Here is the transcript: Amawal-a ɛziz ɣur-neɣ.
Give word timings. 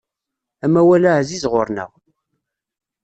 Amawal-a 0.65 1.11
ɛziz 1.19 1.43
ɣur-neɣ. 1.51 1.91